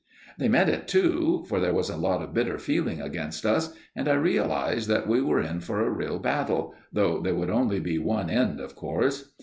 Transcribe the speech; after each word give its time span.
They 0.39 0.49
meant 0.49 0.67
it, 0.71 0.87
too, 0.87 1.45
for 1.47 1.59
there 1.59 1.75
was 1.75 1.87
a 1.91 1.95
lot 1.95 2.23
of 2.23 2.33
bitter 2.33 2.57
feeling 2.57 2.99
against 2.99 3.45
us, 3.45 3.75
and 3.95 4.07
I 4.09 4.15
realised 4.15 4.87
that 4.89 5.07
we 5.07 5.21
were 5.21 5.39
in 5.39 5.59
for 5.59 5.85
a 5.85 5.91
real 5.91 6.17
battle, 6.17 6.73
though 6.91 7.21
there 7.21 7.35
could 7.35 7.51
only 7.51 7.79
be 7.79 7.99
one 7.99 8.27
end, 8.27 8.59
of 8.59 8.75
course. 8.75 9.31